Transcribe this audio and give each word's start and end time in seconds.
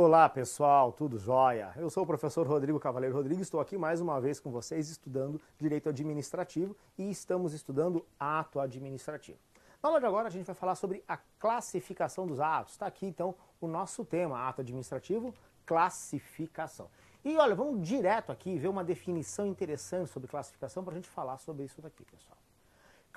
Olá 0.00 0.28
pessoal, 0.28 0.92
tudo 0.92 1.18
jóia? 1.18 1.72
Eu 1.74 1.90
sou 1.90 2.04
o 2.04 2.06
professor 2.06 2.46
Rodrigo 2.46 2.78
Cavaleiro 2.78 3.16
Rodrigues, 3.16 3.42
estou 3.42 3.58
aqui 3.58 3.76
mais 3.76 4.00
uma 4.00 4.20
vez 4.20 4.38
com 4.38 4.48
vocês 4.48 4.88
estudando 4.88 5.40
Direito 5.58 5.88
Administrativo 5.88 6.76
e 6.96 7.10
estamos 7.10 7.52
estudando 7.52 8.06
Ato 8.16 8.60
Administrativo. 8.60 9.40
Na 9.82 9.88
aula 9.88 9.98
de 9.98 10.06
agora 10.06 10.28
a 10.28 10.30
gente 10.30 10.46
vai 10.46 10.54
falar 10.54 10.76
sobre 10.76 11.02
a 11.08 11.16
classificação 11.16 12.28
dos 12.28 12.38
atos. 12.38 12.74
Está 12.74 12.86
aqui 12.86 13.06
então 13.06 13.34
o 13.60 13.66
nosso 13.66 14.04
tema, 14.04 14.38
Ato 14.48 14.60
Administrativo, 14.60 15.34
classificação. 15.66 16.88
E 17.24 17.36
olha, 17.36 17.56
vamos 17.56 17.82
direto 17.82 18.30
aqui 18.30 18.56
ver 18.56 18.68
uma 18.68 18.84
definição 18.84 19.48
interessante 19.48 20.10
sobre 20.10 20.28
classificação 20.28 20.84
para 20.84 20.92
a 20.92 20.94
gente 20.96 21.08
falar 21.08 21.38
sobre 21.38 21.64
isso 21.64 21.82
daqui, 21.82 22.04
pessoal. 22.04 22.38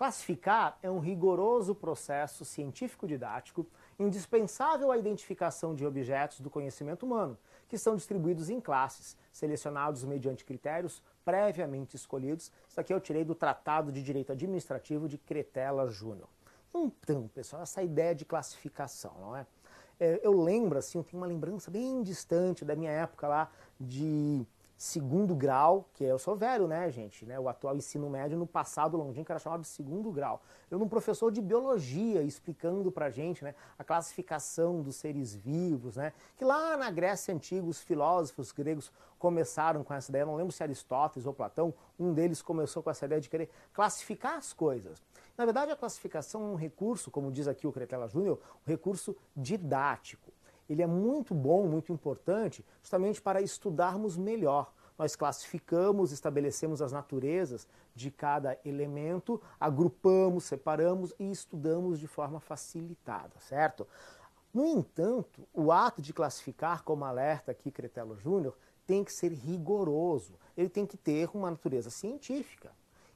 Classificar 0.02 0.80
é 0.82 0.90
um 0.90 0.98
rigoroso 0.98 1.76
processo 1.76 2.44
científico-didático 2.44 3.68
indispensável 4.02 4.92
à 4.92 4.98
identificação 4.98 5.74
de 5.76 5.86
objetos 5.86 6.40
do 6.40 6.50
conhecimento 6.50 7.06
humano, 7.06 7.38
que 7.68 7.78
são 7.78 7.96
distribuídos 7.96 8.50
em 8.50 8.60
classes, 8.60 9.18
selecionados 9.32 10.04
mediante 10.04 10.44
critérios 10.44 11.02
previamente 11.24 11.96
escolhidos. 11.96 12.52
Isso 12.68 12.80
aqui 12.80 12.94
eu 12.94 13.00
tirei 13.00 13.24
do 13.24 13.36
Tratado 13.36 13.92
de 13.92 14.02
Direito 14.02 14.32
Administrativo 14.32 15.08
de 15.08 15.18
Cretela 15.18 15.88
Júnior. 15.88 16.28
Então, 16.74 17.28
pessoal, 17.30 17.62
essa 17.62 17.84
ideia 17.84 18.16
de 18.16 18.26
classificação, 18.26 19.14
não 19.20 19.36
é? 19.36 19.46
é 20.00 20.20
eu 20.24 20.32
lembro, 20.32 20.80
assim, 20.80 20.98
eu 20.98 21.04
tenho 21.04 21.22
uma 21.22 21.28
lembrança 21.28 21.70
bem 21.70 22.02
distante 22.02 22.64
da 22.64 22.76
minha 22.76 22.92
época 22.92 23.28
lá 23.28 23.52
de 23.80 24.46
segundo 24.82 25.36
grau, 25.36 25.88
que 25.94 26.04
eu 26.04 26.18
sou 26.18 26.36
velho, 26.36 26.68
né, 26.68 26.90
gente? 26.90 27.24
Né, 27.24 27.40
o 27.40 27.48
atual 27.48 27.76
ensino 27.76 28.10
médio 28.10 28.36
no 28.36 28.48
passado 28.48 28.98
longínquo 28.98 29.32
era 29.32 29.38
chamado 29.38 29.62
de 29.62 29.68
segundo 29.68 30.12
grau. 30.12 30.42
Eu 30.72 30.80
num 30.80 30.90
professor 30.90 31.32
de 31.32 31.40
biologia 31.40 32.24
explicando 32.24 32.92
pra 32.92 33.12
gente, 33.12 33.44
né, 33.44 33.54
a 33.78 33.84
classificação 33.84 34.82
dos 34.82 34.96
seres 34.96 35.36
vivos, 35.36 35.98
né, 35.98 36.12
que 36.36 36.44
lá 36.44 36.76
na 36.78 36.90
Grécia 36.90 37.32
antiga 37.32 37.68
os 37.68 37.80
filósofos 37.80 38.52
gregos 38.52 38.92
começaram 39.20 39.84
com 39.84 39.94
essa 39.94 40.10
ideia, 40.10 40.26
não 40.26 40.36
lembro 40.36 40.52
se 40.52 40.64
Aristóteles 40.64 41.28
ou 41.28 41.34
Platão, 41.34 41.72
um 42.00 42.12
deles 42.12 42.42
começou 42.42 42.82
com 42.82 42.90
essa 42.90 43.06
ideia 43.06 43.22
de 43.22 43.30
querer 43.30 43.52
classificar 43.72 44.36
as 44.36 44.52
coisas. 44.52 45.00
Na 45.38 45.46
verdade, 45.46 45.72
a 45.72 45.76
classificação 45.76 46.42
é 46.42 46.46
um 46.46 46.56
recurso, 46.56 47.12
como 47.12 47.32
diz 47.32 47.48
aqui 47.48 47.68
o 47.68 47.72
Cretela 47.72 48.08
Júnior, 48.08 48.40
um 48.66 48.70
recurso 48.70 49.16
didático 49.38 50.31
ele 50.72 50.82
é 50.82 50.88
muito 50.88 51.34
bom, 51.34 51.68
muito 51.68 51.92
importante, 51.92 52.66
justamente 52.82 53.22
para 53.22 53.42
estudarmos 53.42 54.18
melhor. 54.18 54.72
Nós 54.98 55.16
classificamos, 55.16 56.12
estabelecemos 56.12 56.82
as 56.82 56.92
naturezas 56.92 57.68
de 57.94 58.10
cada 58.10 58.58
elemento, 58.64 59.42
agrupamos, 59.60 60.46
separamos 60.46 61.14
e 61.20 61.30
estudamos 61.30 62.00
de 62.00 62.08
forma 62.08 62.40
facilitada, 62.40 63.34
certo? 63.40 63.86
No 64.54 64.66
entanto, 64.66 65.48
o 65.54 65.72
ato 65.72 66.02
de 66.02 66.14
classificar, 66.14 66.84
como 66.84 67.04
alerta 67.04 67.52
aqui 67.52 67.70
Cretelo 67.70 68.16
Júnior, 68.18 68.58
tem 68.86 69.04
que 69.04 69.12
ser 69.12 69.32
rigoroso, 69.32 70.36
ele 70.56 70.70
tem 70.70 70.86
que 70.86 70.98
ter 70.98 71.30
uma 71.34 71.50
natureza 71.50 71.90
científica. 71.90 72.72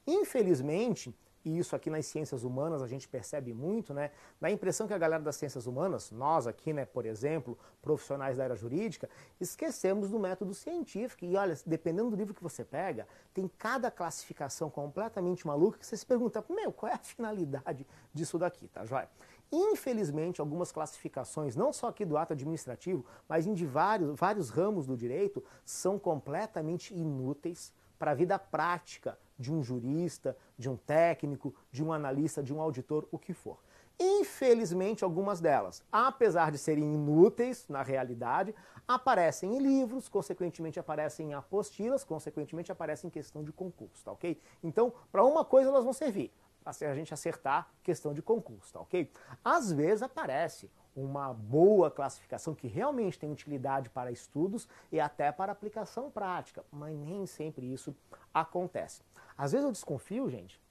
Infelizmente, 0.05 1.15
e 1.45 1.59
isso 1.59 1.75
aqui 1.75 1.89
nas 1.89 2.05
ciências 2.07 2.43
humanas 2.43 2.81
a 2.81 2.88
gente 2.88 3.07
percebe 3.07 3.53
muito, 3.53 3.93
né? 3.93 4.11
Dá 4.41 4.47
a 4.47 4.51
impressão 4.51 4.88
que 4.88 4.93
a 4.93 4.97
galera 4.97 5.21
das 5.21 5.35
ciências 5.35 5.67
humanas, 5.67 6.11
nós 6.11 6.47
aqui, 6.47 6.73
né, 6.73 6.85
por 6.85 7.05
exemplo, 7.05 7.57
profissionais 7.81 8.38
da 8.38 8.43
área 8.43 8.55
jurídica, 8.55 9.07
esquecemos 9.39 10.09
do 10.09 10.19
método 10.19 10.53
científico. 10.53 11.23
E 11.23 11.38
olha, 11.38 11.55
dependendo 11.66 12.09
do 12.09 12.16
livro 12.16 12.33
que 12.33 12.41
você 12.41 12.66
pega, 12.66 13.07
tem 13.33 13.47
cada 13.47 13.91
classificação 13.91 14.69
completamente 14.69 15.45
maluca 15.45 15.77
que 15.77 15.85
você 15.85 15.95
se 15.95 16.05
pergunta, 16.05 16.43
meu, 16.49 16.71
qual 16.71 16.91
é 16.91 16.95
a 16.95 16.99
finalidade 16.99 17.85
disso 18.11 18.39
daqui, 18.39 18.67
tá 18.67 18.83
joia? 18.83 19.07
Infelizmente, 19.51 20.41
algumas 20.41 20.71
classificações, 20.71 21.55
não 21.55 21.71
só 21.71 21.89
aqui 21.89 22.03
do 22.03 22.17
ato 22.17 22.33
administrativo, 22.33 23.06
mas 23.29 23.45
em 23.45 23.53
de 23.53 23.66
vários, 23.66 24.17
vários 24.17 24.50
ramos 24.50 24.88
do 24.88 24.97
direito, 24.97 25.44
são 25.63 26.00
completamente 26.00 26.94
inúteis 26.94 27.72
para 28.00 28.12
a 28.12 28.16
vida 28.16 28.39
prática 28.39 29.17
de 29.38 29.51
um 29.51 29.63
jurista, 29.63 30.38
de 30.57 30.69
um 30.69 30.78
técnico, 30.78 31.53
de 31.72 31.84
um 31.84 31.91
analista, 31.91 32.41
de 32.41 32.53
um 32.53 32.62
auditor, 32.62 33.07
o 33.12 33.19
que 33.19 33.34
for. 33.34 33.59
Infelizmente, 34.00 35.03
algumas 35.03 35.40
delas, 35.40 35.81
apesar 35.91 36.51
de 36.51 36.57
serem 36.57 36.84
inúteis 36.84 37.66
na 37.69 37.81
realidade, 37.81 38.53
aparecem 38.88 39.56
em 39.56 39.59
livros, 39.59 40.09
consequentemente 40.09 40.79
aparecem 40.79 41.29
em 41.29 41.34
apostilas, 41.34 42.03
consequentemente 42.03 42.72
aparecem 42.72 43.07
em 43.07 43.12
questão 43.12 43.44
de 43.44 43.53
concurso, 43.53 44.03
tá 44.03 44.12
ok? 44.12 44.40
Então, 44.62 44.94
para 45.12 45.24
uma 45.24 45.45
coisa 45.45 45.69
elas 45.69 45.84
vão 45.84 45.94
servir, 45.94 46.31
para 46.62 46.74
a 46.91 46.95
gente 46.95 47.13
acertar 47.13 47.69
questão 47.84 48.13
de 48.13 48.22
concurso, 48.22 48.74
tá 48.74 48.81
ok? 48.81 49.09
Às 49.44 49.72
vezes 49.72 50.03
aparece 50.03 50.69
uma 50.95 51.33
boa 51.33 51.91
classificação 51.91 52.56
que 52.56 52.67
realmente 52.67 53.19
tem 53.19 53.31
utilidade 53.31 53.89
para 53.89 54.11
estudos 54.11 54.67
e 54.91 55.00
até 55.00 55.31
para 55.31 55.51
aplicação 55.51 56.09
prática, 56.09 56.63
mas 56.72 56.97
nem 56.97 57.25
sempre 57.25 57.72
isso 57.72 57.95
acontece. 58.33 59.01
Às 59.38 59.51
vezes 59.51 59.66
eu 59.66 59.72
desconfio, 59.72 60.29
gente, 60.29 60.61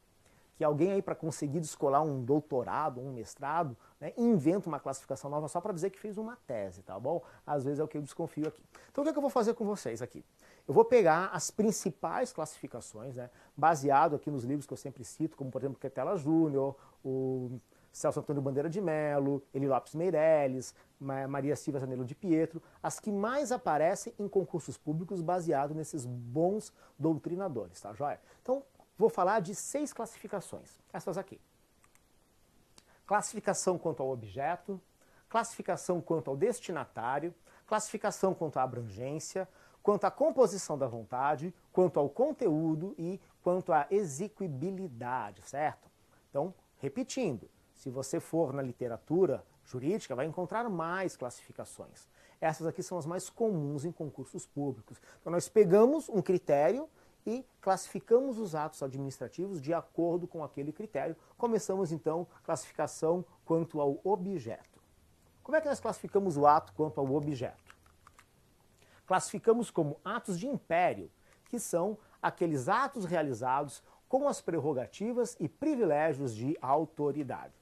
que 0.57 0.65
alguém 0.65 0.93
aí 0.93 1.03
para 1.03 1.15
conseguir 1.15 1.61
descolar 1.61 2.03
um 2.03 2.23
doutorado, 2.25 3.01
um 3.01 3.13
mestrado, 3.13 3.77
né, 4.01 4.13
inventa 4.17 4.69
uma 4.69 4.79
classificação 4.79 5.29
nova 5.29 5.49
só 5.49 5.61
para 5.61 5.73
dizer 5.73 5.91
que 5.91 5.99
fez 5.99 6.17
uma 6.17 6.37
tese, 6.47 6.83
tá 6.83 6.99
bom? 6.99 7.23
Às 7.47 7.65
vezes 7.65 7.81
é 7.81 7.85
o 7.85 7.89
que 7.89 7.99
eu 7.99 8.03
desconfio 8.03 8.47
aqui. 8.47 8.63
Então 8.91 9.03
o 9.03 9.05
que, 9.05 9.11
é 9.11 9.13
que 9.13 9.19
eu 9.19 9.23
vou 9.23 9.31
fazer 9.31 9.55
com 9.55 9.65
vocês 9.65 10.01
aqui? 10.01 10.25
Eu 10.67 10.73
vou 10.73 10.85
pegar 10.85 11.27
as 11.33 11.51
principais 11.51 12.33
classificações, 12.33 13.17
né, 13.17 13.31
baseado 13.57 14.15
aqui 14.17 14.31
nos 14.31 14.45
livros 14.45 14.67
que 14.67 14.73
eu 14.73 14.79
sempre 14.79 15.05
cito, 15.05 15.37
como 15.37 15.51
por 15.51 15.61
exemplo 15.61 15.79
Quetela 15.79 16.17
Júnior, 16.17 16.77
o 17.05 17.59
Celso 17.95 18.19
Antônio 18.19 18.43
Bandeira 18.43 18.69
de 18.69 18.81
Melo, 18.81 19.41
Eli 19.55 19.69
Lopes 19.69 19.95
Meirelles, 19.95 20.75
Maria 20.99 21.55
Silva 21.55 21.79
Zanello 21.79 22.05
de 22.05 22.13
Pietro, 22.13 22.61
as 22.83 22.99
que 22.99 23.13
mais 23.13 23.53
aparecem 23.53 24.13
em 24.19 24.29
concursos 24.29 24.77
públicos 24.77 25.23
baseados 25.23 25.77
nesses 25.77 26.05
bons 26.05 26.73
doutrinadores, 26.99 27.81
tá 27.81 27.93
joia? 27.93 28.21
Então, 28.43 28.65
vou 28.99 29.09
falar 29.09 29.39
de 29.39 29.55
seis 29.55 29.93
classificações, 29.93 30.81
essas 30.93 31.17
aqui. 31.17 31.41
Classificação 33.07 33.79
quanto 33.79 34.03
ao 34.03 34.11
objeto, 34.11 34.81
classificação 35.29 36.01
quanto 36.01 36.29
ao 36.29 36.37
destinatário, 36.37 37.33
classificação 37.65 38.35
quanto 38.35 38.59
à 38.59 38.65
abrangência, 38.65 39.49
quanto 39.85 40.05
à 40.05 40.11
composição 40.11 40.77
da 40.77 40.89
vontade, 40.89 41.55
quanto 41.73 42.01
ao 42.01 42.09
conteúdo 42.09 42.93
e 42.99 43.21
quanto 43.41 43.73
à 43.73 43.87
execuibilidade, 43.89 45.43
certo? 45.43 45.89
Então, 46.29 46.53
repetindo, 46.79 47.49
se 47.85 47.91
você 47.91 48.19
for 48.19 48.55
na 48.55 48.63
literatura 48.63 49.45
jurídica, 49.63 50.15
vai 50.15 50.25
encontrar 50.25 50.71
mais 50.71 51.19
classificações. 51.19 52.09
Essas 52.41 52.67
aqui 52.67 52.83
são 52.83 52.97
as 52.97 53.05
mais 53.05 53.29
comuns 53.29 53.85
em 53.85 53.93
concursos 53.93 54.47
públicos. 54.47 54.99
Então, 55.21 55.31
nós 55.31 55.51
pegamos 55.51 56.09
um 56.09 56.23
critério 56.23 56.89
e 57.27 57.45
classificamos 57.61 58.39
os 58.39 58.55
atos 58.55 58.83
administrativos 58.83 59.61
de 59.61 59.75
acordo 59.75 60.27
com 60.27 60.43
aquele 60.43 60.73
critério. 60.73 61.15
Começamos, 61.37 61.93
então, 61.93 62.27
classificação 62.43 63.23
quanto 63.45 63.79
ao 63.79 64.01
objeto. 64.03 64.81
Como 65.43 65.55
é 65.55 65.61
que 65.61 65.69
nós 65.69 65.79
classificamos 65.79 66.39
o 66.39 66.47
ato 66.47 66.73
quanto 66.73 66.99
ao 66.99 67.13
objeto? 67.13 67.77
Classificamos 69.07 69.71
como 69.71 70.01
atos 70.03 70.39
de 70.39 70.47
império, 70.47 71.11
que 71.51 71.59
são 71.59 71.99
aqueles 72.23 72.67
atos 72.67 73.05
realizados 73.05 73.83
com 74.09 74.27
as 74.27 74.41
prerrogativas 74.41 75.37
e 75.39 75.51
privilégios 75.51 76.35
de 76.35 76.57
autoridade. 76.63 77.53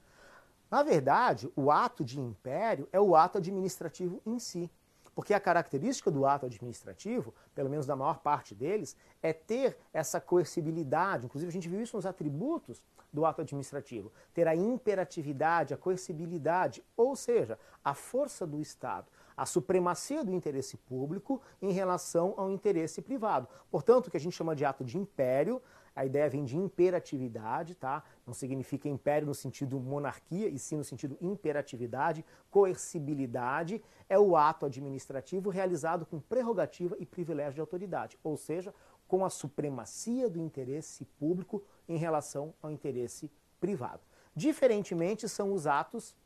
Na 0.73 0.83
verdade, 0.83 1.53
o 1.55 1.71
ato 1.71 2.03
de 2.03 2.19
império 2.19 2.89
é 2.91 2.99
o 2.99 3.15
ato 3.15 3.37
administrativo 3.37 4.23
em 4.25 4.39
si. 4.39 4.71
Porque 5.15 5.35
a 5.35 5.39
característica 5.39 6.11
do 6.11 6.25
ato 6.25 6.47
administrativo, 6.47 7.35
pelo 7.55 7.69
menos 7.69 7.85
da 7.85 7.95
maior 7.95 8.21
parte 8.21 8.55
deles, 8.55 8.97
é 9.23 9.35
ter 9.35 9.77
essa 9.93 10.19
coercibilidade. 10.19 11.27
Inclusive, 11.27 11.51
a 11.51 11.53
gente 11.53 11.69
viu 11.69 11.83
isso 11.83 11.95
nos 11.95 12.07
atributos 12.07 12.83
do 13.13 13.27
ato 13.27 13.43
administrativo. 13.43 14.11
Ter 14.33 14.49
a 14.49 14.57
imperatividade, 14.57 15.75
a 15.75 15.77
coercibilidade, 15.77 16.83
ou 16.97 17.15
seja, 17.15 17.59
a 17.85 17.93
força 17.93 18.47
do 18.47 18.59
Estado, 18.59 19.09
a 19.37 19.45
supremacia 19.45 20.25
do 20.25 20.33
interesse 20.33 20.79
público 20.79 21.43
em 21.61 21.73
relação 21.73 22.33
ao 22.39 22.51
interesse 22.51 23.03
privado. 23.03 23.47
Portanto, 23.71 24.07
o 24.07 24.11
que 24.11 24.17
a 24.17 24.21
gente 24.21 24.35
chama 24.35 24.57
de 24.57 24.65
ato 24.65 24.83
de 24.83 24.97
império 24.97 25.61
a 25.95 26.05
ideia 26.05 26.29
vem 26.29 26.45
de 26.45 26.57
imperatividade, 26.57 27.75
tá? 27.75 28.03
Não 28.27 28.33
significa 28.33 28.89
império 28.89 29.27
no 29.27 29.35
sentido 29.35 29.79
monarquia, 29.79 30.49
e 30.49 30.59
sim 30.59 30.77
no 30.77 30.85
sentido 30.85 31.17
imperatividade, 31.21 32.25
coercibilidade, 32.51 33.83
é 34.09 34.19
o 34.19 34.37
ato 34.37 34.67
administrativo 34.67 35.51
realizado 35.51 36.07
com 36.07 36.21
prerrogativa 36.21 36.97
e 36.99 37.07
privilégio 37.07 37.55
de 37.55 37.61
autoridade, 37.61 38.19
ou 38.23 38.37
seja, 38.37 38.75
com 39.07 39.25
a 39.25 39.31
supremacia 39.31 40.31
do 40.31 40.39
interesse 40.39 41.05
público 41.19 41.63
em 41.89 41.99
relação 41.99 42.55
ao 42.63 42.71
interesse 42.71 43.31
privado. 43.61 44.01
Diferentemente 44.35 45.29
são 45.29 45.53
os 45.53 45.67
atos 45.67 46.17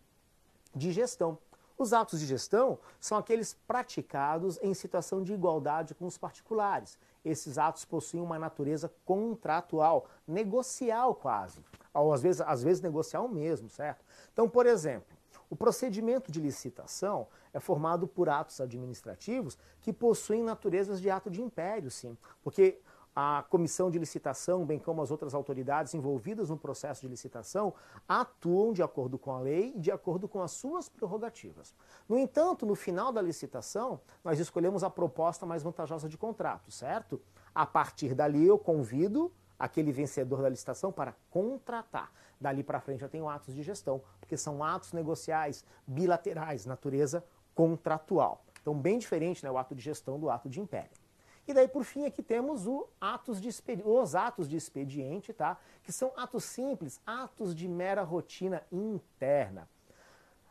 de 0.75 0.93
gestão. 0.93 1.39
Os 1.79 1.93
atos 1.93 2.21
de 2.21 2.27
gestão 2.27 2.79
são 2.99 3.19
aqueles 3.19 3.55
praticados 3.67 4.59
em 4.63 4.73
situação 4.73 5.23
de 5.23 5.35
igualdade 5.35 5.95
com 5.95 6.07
os 6.07 6.17
particulares. 6.17 6.99
Esses 7.25 7.59
atos 7.59 7.85
possuem 7.85 8.23
uma 8.23 8.39
natureza 8.39 8.91
contratual, 9.05 10.07
negocial 10.27 11.15
quase. 11.15 11.63
Ou 11.93 12.13
às 12.13 12.23
vezes, 12.23 12.41
às 12.41 12.63
vezes 12.63 12.81
negocial 12.83 13.29
mesmo, 13.29 13.69
certo? 13.69 14.05
Então, 14.33 14.49
por 14.49 14.65
exemplo, 14.65 15.17
O 15.49 15.55
procedimento 15.55 16.33
de 16.33 16.41
licitação 16.41 17.29
é 17.53 17.61
formado 17.61 18.09
por 18.09 18.29
atos 18.29 18.61
administrativos 18.61 19.57
que 19.81 19.93
possuem 19.93 20.43
naturezas 20.43 21.01
de 21.01 21.09
ato 21.09 21.31
de 21.31 21.41
império, 21.41 21.91
sim. 21.91 22.17
Porque 22.43 22.81
a 23.19 23.43
comissão 23.49 23.91
de 23.91 23.99
licitação, 23.99 24.67
bem 24.67 24.79
como 24.79 25.01
as 25.01 25.11
outras 25.11 25.33
autoridades 25.33 25.95
envolvidas 25.95 26.51
no 26.51 26.59
processo 26.59 27.01
de 27.01 27.09
licitação, 27.09 27.73
atuam 28.07 28.75
de 28.75 28.83
acordo 28.83 29.19
com 29.19 29.33
a 29.33 29.41
lei 29.41 29.73
e 29.75 29.81
de 29.81 29.91
acordo 29.91 30.29
com 30.29 30.43
as 30.43 30.51
suas 30.51 30.87
prerrogativas. 30.87 31.75
No 32.07 32.19
entanto, 32.19 32.67
no 32.67 32.75
final 32.75 33.11
da 33.11 33.23
licitação, 33.23 34.03
nós 34.23 34.39
escolhemos 34.39 34.85
a 34.85 34.91
proposta 34.91 35.47
mais 35.47 35.63
vantajosa 35.63 36.11
de 36.11 36.19
contrato, 36.19 36.71
certo? 36.71 37.19
A 37.55 37.65
partir 37.65 38.15
dali, 38.15 38.47
eu 38.47 38.59
convido 38.59 39.33
aquele 39.59 39.93
vencedor 39.93 40.43
da 40.43 40.51
licitação 40.51 40.93
para 40.93 41.15
contratar. 41.31 42.13
Dali 42.39 42.63
para 42.63 42.83
frente 42.83 43.03
eu 43.03 43.09
tenho 43.09 43.31
atos 43.31 43.55
de 43.55 43.63
gestão, 43.63 44.03
porque 44.21 44.37
são 44.37 44.63
atos 44.63 44.93
negociais 44.93 45.65
bilaterais, 45.87 46.67
natureza 46.67 47.25
contratual. 47.55 48.45
Então, 48.61 48.79
bem 48.79 48.99
diferente 48.99 49.43
né, 49.43 49.51
o 49.51 49.57
ato 49.57 49.75
de 49.75 49.81
gestão 49.81 50.21
do 50.21 50.29
ato 50.29 50.51
de 50.51 50.61
império. 50.61 51.06
E 51.47 51.55
daí, 51.55 51.69
por 51.69 51.85
fim, 51.85 52.05
aqui 52.07 52.23
temos 52.23 52.67
atos 53.01 53.41
os 53.85 54.15
atos 54.15 54.49
de 54.49 54.57
expediente, 54.57 55.33
tá? 55.33 55.57
que 55.83 55.93
são 55.93 56.13
atos 56.17 56.45
simples, 56.45 57.01
atos 57.07 57.55
de 57.55 57.69
mera 57.69 58.03
rotina 58.03 58.63
interna. 58.73 59.69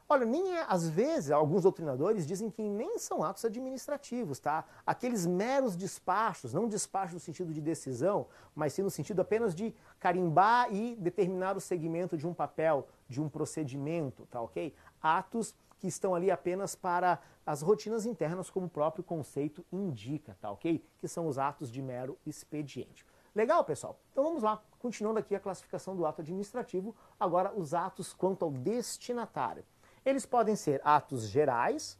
Olha, 0.07 0.23
nem 0.23 0.55
é, 0.55 0.63
às 0.69 0.87
vezes, 0.87 1.31
alguns 1.31 1.63
doutrinadores 1.63 2.27
dizem 2.27 2.51
que 2.51 2.61
nem 2.61 2.99
são 2.99 3.23
atos 3.23 3.43
administrativos, 3.43 4.39
tá? 4.39 4.63
Aqueles 4.85 5.25
meros 5.25 5.75
despachos, 5.75 6.53
não 6.53 6.67
despachos 6.67 7.15
no 7.15 7.19
sentido 7.19 7.51
de 7.51 7.59
decisão, 7.59 8.27
mas 8.53 8.73
sim 8.73 8.83
no 8.83 8.91
sentido 8.91 9.21
apenas 9.21 9.55
de 9.55 9.73
carimbar 9.99 10.71
e 10.71 10.95
determinar 10.95 11.57
o 11.57 11.59
segmento 11.59 12.15
de 12.15 12.27
um 12.27 12.35
papel, 12.35 12.87
de 13.09 13.19
um 13.19 13.27
procedimento, 13.27 14.27
tá 14.27 14.39
ok? 14.39 14.75
Atos 15.01 15.55
que 15.77 15.87
estão 15.87 16.15
ali 16.15 16.31
apenas 16.31 16.75
para 16.75 17.19
as 17.45 17.61
rotinas 17.61 18.05
internas, 18.05 18.49
como 18.49 18.65
o 18.65 18.69
próprio 18.69 19.03
conceito 19.03 19.65
indica, 19.71 20.37
tá 20.39 20.51
ok? 20.51 20.83
Que 20.99 21.07
são 21.07 21.27
os 21.27 21.37
atos 21.37 21.71
de 21.71 21.81
mero 21.81 22.17
expediente. 22.25 23.05
Legal, 23.35 23.63
pessoal? 23.65 23.99
Então 24.11 24.23
vamos 24.23 24.43
lá, 24.43 24.63
continuando 24.79 25.19
aqui 25.19 25.35
a 25.35 25.39
classificação 25.39 25.95
do 25.95 26.05
ato 26.05 26.21
administrativo, 26.21 26.95
agora 27.19 27.53
os 27.53 27.73
atos 27.73 28.13
quanto 28.13 28.45
ao 28.45 28.51
destinatário. 28.51 29.65
Eles 30.05 30.25
podem 30.25 30.55
ser 30.55 30.81
atos 30.85 31.27
gerais, 31.27 31.99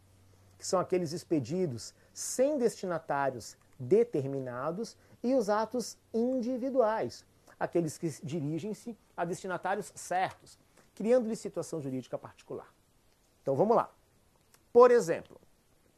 que 0.57 0.65
são 0.65 0.79
aqueles 0.79 1.11
expedidos 1.11 1.93
sem 2.13 2.57
destinatários 2.57 3.57
determinados, 3.77 4.97
e 5.21 5.33
os 5.33 5.49
atos 5.49 5.97
individuais, 6.13 7.25
aqueles 7.59 7.97
que 7.97 8.07
dirigem-se 8.23 8.95
a 9.17 9.25
destinatários 9.25 9.91
certos, 9.95 10.57
criando-lhe 10.93 11.35
situação 11.35 11.81
jurídica 11.81 12.15
particular. 12.15 12.74
Então 13.45 13.55
vamos 13.55 13.77
lá. 13.77 13.91
Por 14.73 14.89
exemplo, 14.89 15.39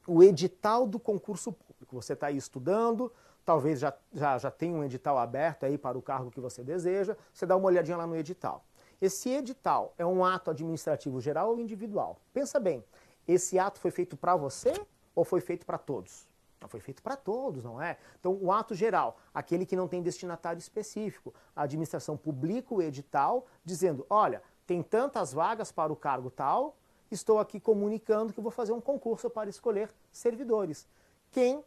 o 0.05 0.21
edital 0.21 0.85
do 0.85 0.99
concurso 0.99 1.53
público. 1.53 1.95
Você 1.95 2.11
está 2.11 2.27
aí 2.27 2.35
estudando, 2.35 3.09
talvez 3.45 3.79
já, 3.79 3.93
já, 4.11 4.37
já 4.37 4.51
tenha 4.51 4.75
um 4.75 4.83
edital 4.83 5.17
aberto 5.17 5.65
aí 5.65 5.77
para 5.77 5.97
o 5.97 6.01
cargo 6.01 6.29
que 6.29 6.41
você 6.41 6.61
deseja, 6.61 7.15
você 7.33 7.45
dá 7.45 7.55
uma 7.55 7.67
olhadinha 7.67 7.95
lá 7.95 8.05
no 8.05 8.17
edital. 8.17 8.65
Esse 9.01 9.29
edital 9.29 9.93
é 9.97 10.05
um 10.05 10.25
ato 10.25 10.51
administrativo 10.51 11.21
geral 11.21 11.51
ou 11.51 11.59
individual? 11.61 12.19
Pensa 12.33 12.59
bem, 12.59 12.83
esse 13.25 13.57
ato 13.57 13.79
foi 13.79 13.91
feito 13.91 14.17
para 14.17 14.35
você 14.35 14.73
ou 15.15 15.23
foi 15.23 15.39
feito 15.39 15.65
para 15.65 15.77
todos? 15.77 16.27
Não 16.59 16.67
foi 16.67 16.81
feito 16.81 17.01
para 17.01 17.15
todos, 17.15 17.63
não 17.63 17.81
é? 17.81 17.95
Então, 18.19 18.37
o 18.41 18.51
ato 18.51 18.75
geral, 18.75 19.17
aquele 19.33 19.65
que 19.65 19.75
não 19.77 19.87
tem 19.87 20.01
destinatário 20.01 20.59
específico, 20.59 21.33
a 21.55 21.61
administração 21.61 22.17
publica 22.17 22.75
o 22.75 22.81
edital 22.81 23.47
dizendo: 23.63 24.05
olha, 24.09 24.43
tem 24.65 24.83
tantas 24.83 25.31
vagas 25.31 25.71
para 25.71 25.93
o 25.93 25.95
cargo 25.95 26.29
tal, 26.29 26.75
estou 27.11 27.39
aqui 27.39 27.59
comunicando 27.59 28.33
que 28.33 28.41
vou 28.41 28.51
fazer 28.51 28.71
um 28.71 28.81
concurso 28.81 29.29
para 29.29 29.49
escolher 29.49 29.89
servidores. 30.11 30.87
Quem 31.31 31.63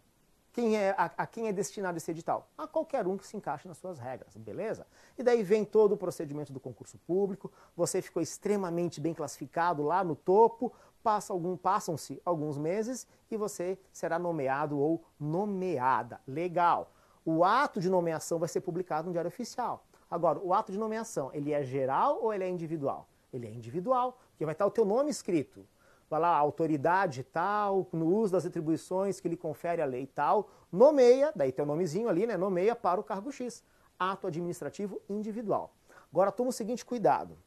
quem 0.52 0.76
é, 0.76 0.90
a, 0.98 1.04
a, 1.16 1.26
quem 1.26 1.46
é 1.46 1.52
destinado 1.52 1.96
esse 1.96 2.10
edital? 2.10 2.48
A 2.58 2.66
qualquer 2.66 3.06
um 3.06 3.16
que 3.16 3.24
se 3.24 3.36
encaixe 3.36 3.68
nas 3.68 3.78
suas 3.78 3.98
regras, 4.00 4.36
beleza? 4.36 4.84
E 5.16 5.22
daí 5.22 5.44
vem 5.44 5.64
todo 5.64 5.92
o 5.92 5.96
procedimento 5.96 6.52
do 6.52 6.58
concurso 6.58 6.98
público, 7.06 7.52
você 7.76 8.02
ficou 8.02 8.20
extremamente 8.20 9.00
bem 9.00 9.14
classificado 9.14 9.82
lá 9.82 10.02
no 10.02 10.16
topo, 10.16 10.72
passa 11.04 11.32
algum, 11.32 11.56
passam-se 11.56 12.20
alguns 12.24 12.58
meses 12.58 13.06
e 13.30 13.36
você 13.36 13.78
será 13.92 14.18
nomeado 14.18 14.78
ou 14.78 15.04
nomeada. 15.18 16.20
Legal. 16.26 16.90
O 17.24 17.44
ato 17.44 17.80
de 17.80 17.88
nomeação 17.88 18.38
vai 18.38 18.48
ser 18.48 18.60
publicado 18.60 19.06
no 19.06 19.12
Diário 19.12 19.28
Oficial. 19.28 19.84
Agora, 20.10 20.40
o 20.40 20.52
ato 20.52 20.72
de 20.72 20.78
nomeação, 20.78 21.30
ele 21.32 21.52
é 21.52 21.62
geral 21.62 22.18
ou 22.20 22.34
ele 22.34 22.42
é 22.42 22.48
individual? 22.48 23.08
Ele 23.32 23.46
é 23.46 23.50
individual, 23.50 24.18
porque 24.40 24.46
vai 24.46 24.54
estar 24.54 24.64
o 24.64 24.70
teu 24.70 24.86
nome 24.86 25.10
escrito 25.10 25.68
vai 26.08 26.18
lá, 26.18 26.36
autoridade 26.36 27.22
tal, 27.22 27.86
no 27.92 28.06
uso 28.06 28.32
das 28.32 28.44
atribuições 28.44 29.20
que 29.20 29.28
lhe 29.28 29.36
confere 29.36 29.80
a 29.80 29.84
lei 29.84 30.08
tal, 30.08 30.50
nomeia, 30.72 31.32
daí 31.36 31.52
tem 31.52 31.62
o 31.62 31.68
nomezinho 31.68 32.08
ali, 32.08 32.26
né? 32.26 32.36
Nomeia 32.36 32.74
para 32.74 32.98
o 32.98 33.04
cargo 33.04 33.30
X. 33.30 33.62
Ato 33.96 34.26
administrativo 34.26 35.00
individual. 35.08 35.72
Agora 36.10 36.32
toma 36.32 36.50
o 36.50 36.52
seguinte 36.52 36.84
cuidado. 36.84 37.38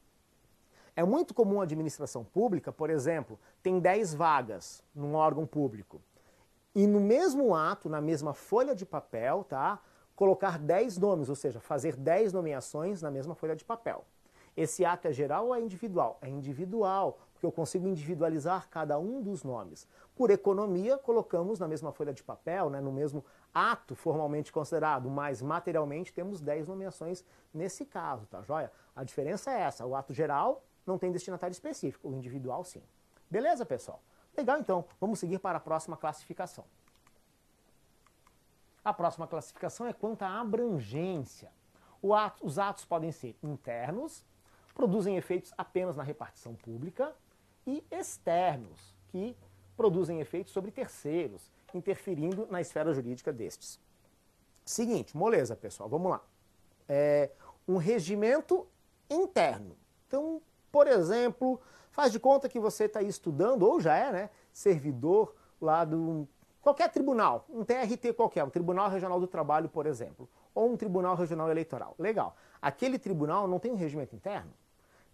É 0.96 1.04
muito 1.04 1.34
comum 1.34 1.60
a 1.60 1.64
administração 1.64 2.24
pública, 2.24 2.72
por 2.72 2.88
exemplo, 2.88 3.38
tem 3.62 3.78
10 3.78 4.14
vagas 4.14 4.82
num 4.94 5.14
órgão 5.14 5.44
público. 5.44 6.00
E 6.74 6.86
no 6.86 7.00
mesmo 7.00 7.54
ato, 7.54 7.90
na 7.90 8.00
mesma 8.00 8.32
folha 8.32 8.74
de 8.74 8.86
papel, 8.86 9.44
tá? 9.44 9.78
Colocar 10.16 10.58
10 10.58 10.96
nomes, 10.96 11.28
ou 11.28 11.34
seja, 11.34 11.60
fazer 11.60 11.96
10 11.96 12.32
nomeações 12.32 13.02
na 13.02 13.10
mesma 13.10 13.34
folha 13.34 13.54
de 13.54 13.64
papel. 13.64 14.06
Esse 14.56 14.84
ato 14.84 15.08
é 15.08 15.12
geral 15.12 15.46
ou 15.46 15.54
é 15.54 15.60
individual? 15.60 16.18
É 16.22 16.28
individual, 16.28 17.18
porque 17.32 17.44
eu 17.44 17.50
consigo 17.50 17.88
individualizar 17.88 18.68
cada 18.68 18.98
um 18.98 19.20
dos 19.20 19.42
nomes. 19.42 19.88
Por 20.14 20.30
economia, 20.30 20.96
colocamos 20.96 21.58
na 21.58 21.66
mesma 21.66 21.90
folha 21.90 22.12
de 22.12 22.22
papel, 22.22 22.70
né, 22.70 22.80
no 22.80 22.92
mesmo 22.92 23.24
ato 23.52 23.96
formalmente 23.96 24.52
considerado, 24.52 25.10
mas 25.10 25.42
materialmente 25.42 26.12
temos 26.12 26.40
10 26.40 26.68
nomeações 26.68 27.24
nesse 27.52 27.84
caso, 27.84 28.26
tá 28.26 28.42
joia? 28.42 28.70
A 28.94 29.02
diferença 29.02 29.50
é 29.50 29.60
essa, 29.60 29.84
o 29.84 29.96
ato 29.96 30.12
geral 30.12 30.62
não 30.86 30.98
tem 30.98 31.10
destinatário 31.10 31.52
específico, 31.52 32.08
o 32.08 32.14
individual 32.14 32.62
sim. 32.64 32.82
Beleza, 33.28 33.66
pessoal? 33.66 34.00
Legal, 34.36 34.58
então, 34.58 34.84
vamos 35.00 35.18
seguir 35.18 35.38
para 35.38 35.58
a 35.58 35.60
próxima 35.60 35.96
classificação. 35.96 36.64
A 38.84 38.92
próxima 38.92 39.26
classificação 39.26 39.86
é 39.86 39.92
quanto 39.92 40.22
à 40.22 40.40
abrangência. 40.40 41.50
Ato, 42.12 42.46
os 42.46 42.58
atos 42.58 42.84
podem 42.84 43.10
ser 43.10 43.34
internos, 43.42 44.22
produzem 44.74 45.16
efeitos 45.16 45.52
apenas 45.56 45.96
na 45.96 46.02
repartição 46.02 46.54
pública, 46.54 47.14
e 47.66 47.82
externos, 47.90 48.94
que 49.08 49.36
produzem 49.76 50.20
efeitos 50.20 50.52
sobre 50.52 50.70
terceiros, 50.70 51.50
interferindo 51.72 52.46
na 52.50 52.60
esfera 52.60 52.92
jurídica 52.92 53.32
destes. 53.32 53.80
Seguinte, 54.64 55.16
moleza, 55.16 55.56
pessoal, 55.56 55.88
vamos 55.88 56.10
lá. 56.10 56.22
É 56.88 57.30
um 57.66 57.76
regimento 57.76 58.66
interno. 59.08 59.76
Então, 60.06 60.40
por 60.70 60.86
exemplo, 60.86 61.60
faz 61.90 62.12
de 62.12 62.20
conta 62.20 62.48
que 62.48 62.60
você 62.60 62.84
está 62.84 63.02
estudando, 63.02 63.62
ou 63.62 63.80
já 63.80 63.96
é, 63.96 64.12
né, 64.12 64.30
servidor 64.52 65.34
lá 65.60 65.84
do 65.84 66.28
qualquer 66.60 66.90
tribunal, 66.90 67.44
um 67.48 67.64
TRT 67.64 68.14
qualquer, 68.14 68.42
um 68.42 68.50
Tribunal 68.50 68.88
Regional 68.88 69.20
do 69.20 69.26
Trabalho, 69.26 69.68
por 69.68 69.86
exemplo, 69.86 70.28
ou 70.54 70.72
um 70.72 70.76
Tribunal 70.76 71.14
Regional 71.14 71.50
Eleitoral. 71.50 71.94
Legal. 71.98 72.36
Aquele 72.60 72.98
tribunal 72.98 73.46
não 73.46 73.58
tem 73.58 73.70
um 73.70 73.76
regimento 73.76 74.14
interno? 74.14 74.50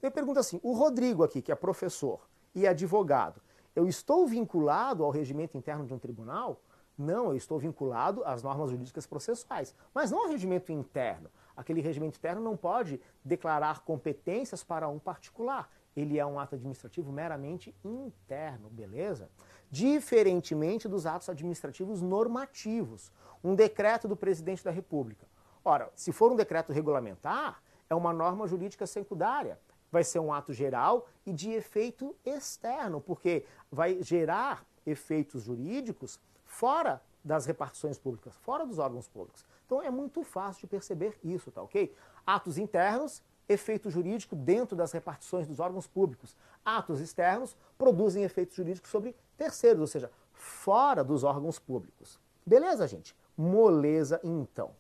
Eu 0.03 0.11
pergunto 0.11 0.41
assim, 0.41 0.59
o 0.63 0.73
Rodrigo 0.73 1.23
aqui, 1.23 1.43
que 1.43 1.53
é 1.53 1.55
professor 1.55 2.27
e 2.55 2.67
advogado, 2.67 3.41
eu 3.77 3.87
estou 3.87 4.27
vinculado 4.27 5.05
ao 5.05 5.11
regimento 5.11 5.59
interno 5.59 5.87
de 5.87 5.93
um 5.93 5.99
tribunal? 5.99 6.61
Não, 6.97 7.27
eu 7.27 7.37
estou 7.37 7.59
vinculado 7.59 8.25
às 8.25 8.43
normas 8.43 8.71
jurídicas 8.71 9.07
processuais, 9.07 9.75
mas 9.95 10.11
não 10.11 10.23
ao 10.23 10.29
regimento 10.29 10.73
interno. 10.73 11.31
Aquele 11.57 11.81
regimento 11.81 12.17
interno 12.17 12.43
não 12.43 12.57
pode 12.57 13.01
declarar 13.25 13.81
competências 13.81 14.65
para 14.65 14.89
um 14.89 14.99
particular. 14.99 15.71
Ele 15.95 16.19
é 16.19 16.25
um 16.25 16.39
ato 16.39 16.55
administrativo 16.55 17.13
meramente 17.13 17.75
interno, 17.85 18.71
beleza? 18.71 19.29
Diferentemente 19.71 20.89
dos 20.89 21.05
atos 21.05 21.29
administrativos 21.29 22.01
normativos. 22.01 23.13
Um 23.43 23.55
decreto 23.55 24.09
do 24.09 24.17
presidente 24.17 24.65
da 24.65 24.71
República. 24.71 25.27
Ora, 25.65 25.91
se 25.95 26.13
for 26.13 26.33
um 26.33 26.37
decreto 26.37 26.73
regulamentar, 26.73 27.63
é 27.89 27.95
uma 27.95 28.13
norma 28.13 28.47
jurídica 28.47 28.87
secundária 28.87 29.59
vai 29.91 30.05
ser 30.05 30.19
um 30.19 30.33
ato 30.33 30.53
geral 30.53 31.09
e 31.27 31.33
de 31.33 31.51
efeito 31.51 32.15
externo, 32.25 33.01
porque 33.01 33.45
vai 33.71 34.03
gerar 34.03 34.65
efeitos 34.87 35.43
jurídicos 35.45 36.21
fora 36.45 37.03
das 37.25 37.47
repartições 37.47 37.99
públicas, 37.99 38.35
fora 38.37 38.65
dos 38.67 38.79
órgãos 38.79 39.09
públicos. 39.09 39.45
Então 39.67 39.83
é 39.83 39.91
muito 39.91 40.23
fácil 40.23 40.63
de 40.63 40.67
perceber 40.67 41.19
isso, 41.23 41.51
tá 41.51 41.63
ok? 41.63 41.95
Atos 42.27 42.59
internos, 42.59 43.23
efeito 43.49 43.91
jurídico 43.91 44.35
dentro 44.35 44.77
das 44.77 44.93
repartições 44.93 45.47
dos 45.47 45.61
órgãos 45.61 45.87
públicos. 45.87 46.37
Atos 46.65 47.01
externos 47.01 47.57
produzem 47.77 48.25
efeitos 48.25 48.57
jurídicos 48.57 48.91
sobre 48.91 49.15
terceiros, 49.37 49.81
ou 49.81 49.87
seja, 49.87 50.11
fora 50.33 51.05
dos 51.05 51.25
órgãos 51.25 51.59
públicos. 51.59 52.19
Beleza, 52.45 52.87
gente? 52.89 53.15
Moleza, 53.37 54.21
então. 54.25 54.73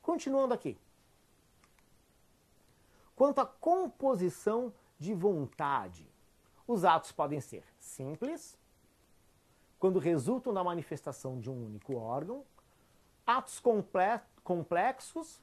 Continuando 0.00 0.54
aqui. 0.54 0.76
Quanto 3.16 3.40
à 3.40 3.46
composição 3.46 4.72
de 4.98 5.14
vontade. 5.14 6.08
Os 6.66 6.84
atos 6.84 7.12
podem 7.12 7.40
ser 7.40 7.62
simples, 7.78 8.58
quando 9.78 9.98
resultam 9.98 10.52
da 10.54 10.64
manifestação 10.64 11.38
de 11.38 11.50
um 11.50 11.66
único 11.66 11.94
órgão, 11.94 12.42
atos 13.26 13.60
complexos, 14.42 15.42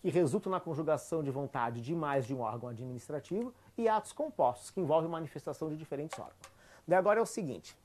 que 0.00 0.10
resultam 0.10 0.52
na 0.52 0.60
conjugação 0.60 1.22
de 1.22 1.30
vontade 1.30 1.80
de 1.80 1.94
mais 1.94 2.26
de 2.26 2.34
um 2.34 2.40
órgão 2.40 2.68
administrativo, 2.68 3.52
e 3.76 3.88
atos 3.88 4.12
compostos, 4.12 4.70
que 4.70 4.80
envolvem 4.80 5.10
manifestação 5.10 5.70
de 5.70 5.76
diferentes 5.76 6.18
órgãos. 6.18 6.52
Daí 6.86 6.98
agora 6.98 7.18
é 7.18 7.22
o 7.22 7.26
seguinte, 7.26 7.76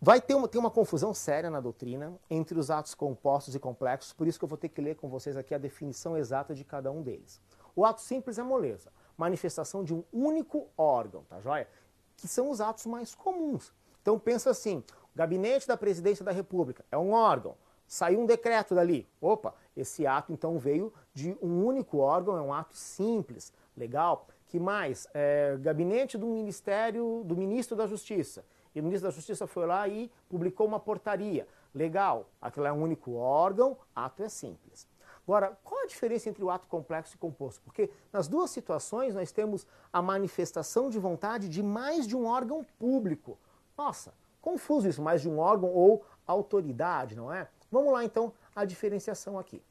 vai 0.00 0.20
ter 0.20 0.34
uma, 0.34 0.46
ter 0.46 0.58
uma 0.58 0.70
confusão 0.70 1.14
séria 1.14 1.50
na 1.50 1.60
doutrina 1.60 2.12
entre 2.28 2.58
os 2.58 2.70
atos 2.70 2.94
compostos 2.94 3.54
e 3.54 3.58
complexos, 3.58 4.12
por 4.12 4.26
isso 4.26 4.38
que 4.38 4.44
eu 4.44 4.48
vou 4.48 4.58
ter 4.58 4.68
que 4.68 4.80
ler 4.82 4.96
com 4.96 5.08
vocês 5.08 5.36
aqui 5.36 5.54
a 5.54 5.58
definição 5.58 6.16
exata 6.16 6.54
de 6.54 6.62
cada 6.62 6.92
um 6.92 7.02
deles. 7.02 7.40
O 7.76 7.84
ato 7.84 8.00
simples 8.00 8.38
é 8.38 8.42
moleza, 8.42 8.92
manifestação 9.16 9.82
de 9.82 9.94
um 9.94 10.04
único 10.12 10.68
órgão, 10.76 11.24
tá 11.24 11.40
joia? 11.40 11.68
Que 12.16 12.28
são 12.28 12.50
os 12.50 12.60
atos 12.60 12.86
mais 12.86 13.14
comuns. 13.14 13.72
Então 14.00 14.18
pensa 14.18 14.50
assim, 14.50 14.84
o 15.14 15.16
gabinete 15.16 15.66
da 15.66 15.76
presidência 15.76 16.24
da 16.24 16.30
república 16.30 16.84
é 16.90 16.98
um 16.98 17.12
órgão, 17.12 17.56
saiu 17.86 18.20
um 18.20 18.26
decreto 18.26 18.74
dali. 18.74 19.08
Opa, 19.20 19.54
esse 19.76 20.06
ato 20.06 20.32
então 20.32 20.58
veio 20.58 20.92
de 21.12 21.36
um 21.42 21.64
único 21.64 21.98
órgão, 21.98 22.36
é 22.36 22.40
um 22.40 22.52
ato 22.52 22.76
simples, 22.76 23.52
legal. 23.76 24.26
Que 24.46 24.60
mais? 24.60 25.08
É, 25.12 25.56
gabinete 25.60 26.16
do 26.16 26.26
Ministério, 26.26 27.22
do 27.24 27.36
Ministro 27.36 27.76
da 27.76 27.86
Justiça. 27.86 28.44
E 28.74 28.80
o 28.80 28.84
Ministro 28.84 29.08
da 29.08 29.14
Justiça 29.14 29.46
foi 29.46 29.66
lá 29.66 29.88
e 29.88 30.10
publicou 30.28 30.66
uma 30.66 30.78
portaria. 30.78 31.48
Legal, 31.74 32.28
aquilo 32.40 32.66
é 32.66 32.72
um 32.72 32.82
único 32.82 33.14
órgão, 33.14 33.76
ato 33.94 34.22
é 34.22 34.28
simples. 34.28 34.86
Agora, 35.26 35.58
qual 35.64 35.82
a 35.82 35.86
diferença 35.86 36.28
entre 36.28 36.44
o 36.44 36.50
ato 36.50 36.68
complexo 36.68 37.14
e 37.14 37.18
composto? 37.18 37.62
Porque 37.62 37.90
nas 38.12 38.28
duas 38.28 38.50
situações 38.50 39.14
nós 39.14 39.32
temos 39.32 39.66
a 39.92 40.02
manifestação 40.02 40.90
de 40.90 40.98
vontade 40.98 41.48
de 41.48 41.62
mais 41.62 42.06
de 42.06 42.14
um 42.14 42.26
órgão 42.26 42.64
público. 42.78 43.38
Nossa, 43.76 44.12
confuso 44.40 44.86
isso, 44.86 45.00
mais 45.00 45.22
de 45.22 45.28
um 45.28 45.38
órgão 45.38 45.70
ou 45.70 46.04
autoridade, 46.26 47.16
não 47.16 47.32
é? 47.32 47.48
Vamos 47.70 47.92
lá 47.92 48.04
então 48.04 48.32
a 48.54 48.66
diferenciação 48.66 49.38
aqui. 49.38 49.62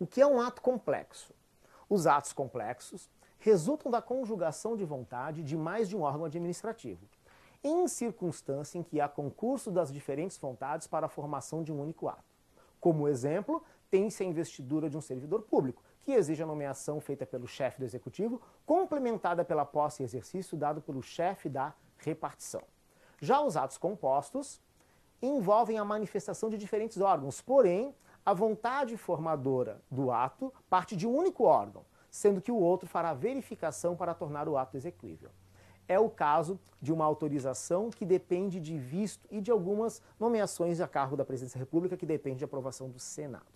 O 0.00 0.06
que 0.06 0.20
é 0.20 0.26
um 0.26 0.40
ato 0.40 0.62
complexo? 0.62 1.34
Os 1.88 2.06
atos 2.06 2.32
complexos 2.32 3.08
resultam 3.38 3.92
da 3.92 4.00
conjugação 4.00 4.74
de 4.74 4.84
vontade 4.84 5.42
de 5.42 5.56
mais 5.56 5.88
de 5.88 5.96
um 5.96 6.00
órgão 6.00 6.24
administrativo, 6.24 7.06
em 7.62 7.86
circunstância 7.86 8.78
em 8.78 8.82
que 8.82 9.00
há 9.00 9.08
concurso 9.08 9.70
das 9.70 9.92
diferentes 9.92 10.38
vontades 10.38 10.86
para 10.86 11.06
a 11.06 11.08
formação 11.10 11.62
de 11.62 11.70
um 11.70 11.80
único 11.80 12.08
ato. 12.08 12.24
Como 12.80 13.06
exemplo, 13.06 13.62
tem-se 13.94 14.24
a 14.24 14.26
investidura 14.26 14.90
de 14.90 14.96
um 14.96 15.00
servidor 15.00 15.42
público, 15.42 15.80
que 16.02 16.10
exige 16.10 16.42
a 16.42 16.46
nomeação 16.46 17.00
feita 17.00 17.24
pelo 17.24 17.46
chefe 17.46 17.78
do 17.78 17.84
executivo, 17.84 18.42
complementada 18.66 19.44
pela 19.44 19.64
posse 19.64 20.02
e 20.02 20.04
exercício 20.04 20.58
dado 20.58 20.82
pelo 20.82 21.00
chefe 21.00 21.48
da 21.48 21.72
repartição. 21.98 22.62
Já 23.20 23.40
os 23.40 23.56
atos 23.56 23.78
compostos 23.78 24.60
envolvem 25.22 25.78
a 25.78 25.84
manifestação 25.84 26.50
de 26.50 26.58
diferentes 26.58 27.00
órgãos, 27.00 27.40
porém, 27.40 27.94
a 28.26 28.34
vontade 28.34 28.96
formadora 28.96 29.80
do 29.88 30.10
ato 30.10 30.52
parte 30.68 30.96
de 30.96 31.06
um 31.06 31.14
único 31.14 31.44
órgão, 31.44 31.84
sendo 32.10 32.40
que 32.40 32.50
o 32.50 32.58
outro 32.58 32.88
fará 32.88 33.14
verificação 33.14 33.94
para 33.94 34.12
tornar 34.12 34.48
o 34.48 34.58
ato 34.58 34.76
execuível. 34.76 35.30
É 35.86 36.00
o 36.00 36.10
caso 36.10 36.58
de 36.82 36.92
uma 36.92 37.04
autorização 37.04 37.90
que 37.90 38.04
depende 38.04 38.58
de 38.58 38.76
visto 38.76 39.28
e 39.30 39.40
de 39.40 39.52
algumas 39.52 40.02
nomeações 40.18 40.80
a 40.80 40.88
cargo 40.88 41.16
da 41.16 41.24
Presidência 41.24 41.60
da 41.60 41.64
República 41.64 41.96
que 41.96 42.04
depende 42.04 42.38
de 42.38 42.44
aprovação 42.44 42.90
do 42.90 42.98
Senado. 42.98 43.54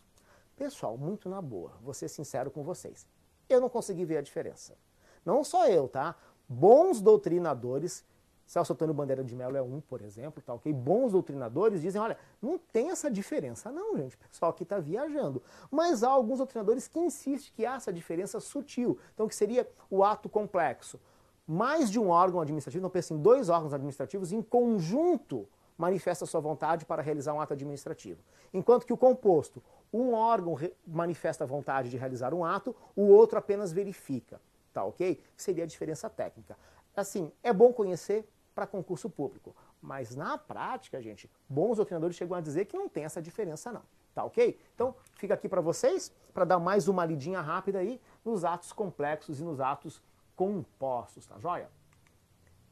Pessoal, 0.58 0.98
muito 0.98 1.28
na 1.28 1.40
boa, 1.40 1.72
vou 1.80 1.94
ser 1.94 2.08
sincero 2.08 2.50
com 2.50 2.64
vocês. 2.64 3.06
Eu 3.48 3.60
não 3.60 3.68
consegui 3.68 4.04
ver 4.04 4.18
a 4.18 4.22
diferença. 4.22 4.76
Não 5.24 5.44
só 5.44 5.68
eu, 5.68 5.88
tá? 5.88 6.16
Bons 6.48 7.00
doutrinadores 7.00 8.04
Celso 8.48 8.72
Antônio 8.72 8.94
Bandeira 8.94 9.22
de 9.22 9.36
Mello 9.36 9.58
é 9.58 9.62
um, 9.62 9.78
por 9.78 10.00
exemplo, 10.00 10.42
tá 10.42 10.54
ok? 10.54 10.72
Bons 10.72 11.12
doutrinadores 11.12 11.82
dizem, 11.82 12.00
olha, 12.00 12.16
não 12.40 12.58
tem 12.58 12.88
essa 12.88 13.10
diferença. 13.10 13.70
Não, 13.70 13.94
gente, 13.98 14.16
o 14.16 14.18
pessoal 14.18 14.50
aqui 14.52 14.62
está 14.62 14.78
viajando. 14.78 15.42
Mas 15.70 16.02
há 16.02 16.08
alguns 16.08 16.38
doutrinadores 16.38 16.88
que 16.88 16.98
insistem 16.98 17.52
que 17.54 17.66
há 17.66 17.74
essa 17.74 17.92
diferença 17.92 18.40
sutil. 18.40 18.98
Então, 19.12 19.28
que 19.28 19.34
seria 19.34 19.70
o 19.90 20.02
ato 20.02 20.30
complexo. 20.30 20.98
Mais 21.46 21.90
de 21.90 22.00
um 22.00 22.08
órgão 22.08 22.40
administrativo, 22.40 22.82
não 22.82 22.88
pensa 22.88 23.12
em 23.12 23.18
dois 23.18 23.50
órgãos 23.50 23.74
administrativos, 23.74 24.32
em 24.32 24.40
conjunto 24.40 25.46
manifesta 25.76 26.24
sua 26.24 26.40
vontade 26.40 26.86
para 26.86 27.02
realizar 27.02 27.34
um 27.34 27.40
ato 27.42 27.52
administrativo. 27.52 28.20
Enquanto 28.52 28.86
que 28.86 28.94
o 28.94 28.96
composto, 28.96 29.62
um 29.92 30.12
órgão 30.12 30.56
manifesta 30.86 31.44
a 31.44 31.46
vontade 31.46 31.90
de 31.90 31.96
realizar 31.96 32.34
um 32.34 32.44
ato, 32.44 32.74
o 32.94 33.06
outro 33.06 33.38
apenas 33.38 33.72
verifica. 33.72 34.40
Tá 34.72 34.84
ok? 34.84 35.22
Seria 35.36 35.64
a 35.64 35.66
diferença 35.66 36.10
técnica. 36.10 36.56
Assim, 36.94 37.32
é 37.42 37.52
bom 37.52 37.72
conhecer, 37.72 38.28
para 38.58 38.66
concurso 38.66 39.08
público. 39.08 39.54
Mas 39.80 40.16
na 40.16 40.36
prática, 40.36 41.00
gente, 41.00 41.30
bons 41.48 41.76
doutrinadores 41.76 42.16
chegam 42.16 42.36
a 42.36 42.40
dizer 42.40 42.64
que 42.64 42.76
não 42.76 42.88
tem 42.88 43.04
essa 43.04 43.22
diferença 43.22 43.70
não. 43.70 43.82
Tá 44.12 44.24
ok? 44.24 44.60
Então, 44.74 44.96
fica 45.14 45.34
aqui 45.34 45.48
para 45.48 45.60
vocês, 45.60 46.12
para 46.34 46.44
dar 46.44 46.58
mais 46.58 46.88
uma 46.88 47.04
lidinha 47.04 47.40
rápida 47.40 47.78
aí 47.78 48.00
nos 48.24 48.44
atos 48.44 48.72
complexos 48.72 49.38
e 49.38 49.44
nos 49.44 49.60
atos 49.60 50.02
compostos, 50.34 51.24
tá 51.24 51.38
joia? 51.38 51.70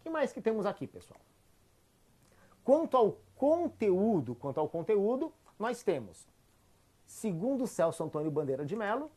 O 0.01 0.03
que 0.03 0.11
mais 0.11 0.33
que 0.33 0.41
temos 0.41 0.67
aqui, 0.67 0.89
pessoal? 0.89 1.21
Quanto 2.65 2.97
ao 2.97 3.17
conteúdo, 3.37 4.35
quanto 4.35 4.59
ao 4.59 4.69
conteúdo, 4.69 5.33
nós 5.57 5.85
temos, 5.85 6.27
segundo 7.07 7.67
Celso 7.67 8.03
Antônio 8.03 8.31
Bandeira 8.31 8.65
de 8.65 8.77
Mello, 8.77 9.11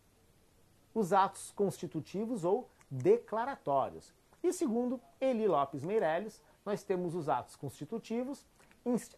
os 0.93 1.11
atos 1.11 1.51
constitutivos 1.51 2.45
ou 2.45 2.69
declaratórios. 2.89 4.13
E 4.41 4.53
segundo 4.53 5.01
Eli 5.19 5.47
Lopes 5.47 5.83
Meirelles, 5.83 6.41
nós 6.65 6.83
temos 6.83 7.15
os 7.15 7.27
atos 7.27 7.55
constitutivos, 7.55 8.45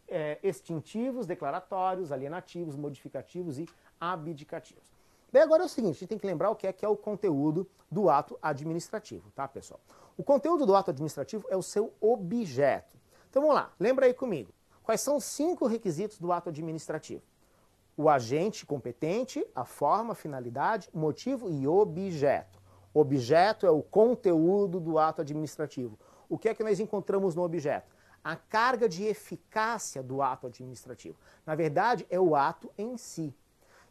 é, 0.07 0.39
extintivos, 0.41 1.25
declaratórios, 1.25 2.11
alienativos, 2.11 2.75
modificativos 2.75 3.59
e 3.59 3.67
abdicativos. 3.99 4.83
Bem, 5.31 5.41
agora 5.41 5.63
é 5.63 5.65
o 5.65 5.69
seguinte, 5.69 5.95
a 5.95 5.99
gente 5.99 6.09
tem 6.09 6.17
que 6.17 6.27
lembrar 6.27 6.49
o 6.49 6.55
que 6.55 6.67
é, 6.67 6.73
que 6.73 6.83
é 6.83 6.89
o 6.89 6.97
conteúdo 6.97 7.69
do 7.89 8.09
ato 8.09 8.37
administrativo, 8.41 9.31
tá, 9.31 9.47
pessoal? 9.47 9.79
O 10.17 10.23
conteúdo 10.23 10.65
do 10.65 10.75
ato 10.75 10.91
administrativo 10.91 11.47
é 11.49 11.55
o 11.55 11.61
seu 11.61 11.93
objeto. 12.01 12.97
Então 13.29 13.41
vamos 13.41 13.55
lá, 13.55 13.71
lembra 13.79 14.07
aí 14.07 14.13
comigo. 14.13 14.51
Quais 14.83 14.99
são 14.99 15.15
os 15.15 15.23
cinco 15.23 15.67
requisitos 15.67 16.19
do 16.19 16.33
ato 16.33 16.49
administrativo? 16.49 17.23
O 17.95 18.09
agente 18.09 18.65
competente, 18.65 19.45
a 19.55 19.65
forma, 19.65 20.15
finalidade, 20.15 20.89
motivo 20.93 21.49
e 21.49 21.67
objeto. 21.67 22.59
Objeto 22.93 23.65
é 23.65 23.71
o 23.71 23.81
conteúdo 23.81 24.79
do 24.79 24.97
ato 24.97 25.21
administrativo 25.21 25.97
o 26.31 26.37
que 26.37 26.47
é 26.47 26.53
que 26.53 26.63
nós 26.63 26.79
encontramos 26.79 27.35
no 27.35 27.43
objeto? 27.43 27.93
A 28.23 28.37
carga 28.37 28.87
de 28.87 29.03
eficácia 29.03 30.01
do 30.01 30.21
ato 30.21 30.47
administrativo. 30.47 31.17
Na 31.45 31.55
verdade, 31.55 32.07
é 32.09 32.17
o 32.17 32.37
ato 32.37 32.71
em 32.77 32.95
si. 32.95 33.35